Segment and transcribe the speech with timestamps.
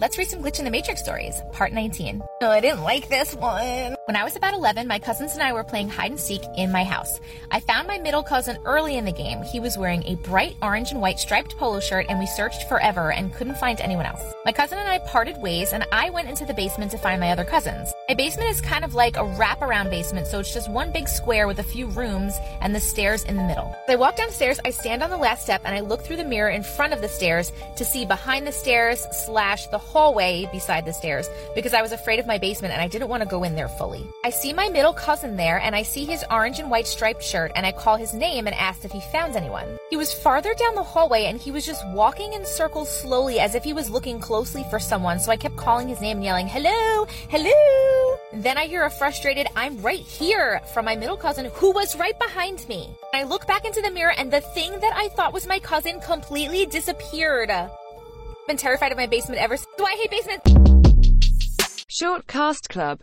[0.00, 2.22] Let's read some Glitch in the Matrix stories, part 19.
[2.40, 3.96] No, I didn't like this one.
[4.06, 6.72] When I was about 11, my cousins and I were playing hide and seek in
[6.72, 7.20] my house.
[7.50, 9.42] I found my middle cousin early in the game.
[9.42, 13.12] He was wearing a bright orange and white striped polo shirt, and we searched forever
[13.12, 14.22] and couldn't find anyone else.
[14.46, 17.30] My cousin and I parted ways, and I went into the basement to find my
[17.30, 17.92] other cousins.
[18.08, 21.46] My basement is kind of like a wraparound basement, so it's just one big square
[21.46, 22.32] with a few rooms
[22.62, 23.76] and the stairs in the middle.
[23.86, 26.24] As I walk downstairs, I stand on the last step and I look through the
[26.24, 30.84] mirror in front of the stairs to see behind the stairs slash the hallway beside
[30.84, 33.42] the stairs because I was afraid of my basement and I didn't want to go
[33.42, 34.06] in there fully.
[34.24, 37.52] I see my middle cousin there and I see his orange and white striped shirt
[37.54, 39.78] and I call his name and asked if he found anyone.
[39.90, 43.54] He was farther down the hallway and he was just walking in circles slowly as
[43.54, 45.18] if he was looking closely for someone.
[45.18, 48.18] So I kept calling his name and yelling, hello, hello.
[48.32, 52.18] Then I hear a frustrated, I'm right here from my middle cousin who was right
[52.18, 52.88] behind me.
[53.12, 56.00] I look back into the mirror and the thing that I thought was my cousin
[56.00, 57.50] completely disappeared.
[58.50, 59.68] Been terrified of my basement ever since.
[59.78, 61.84] Do I hate basements?
[61.86, 62.98] Short Cast Club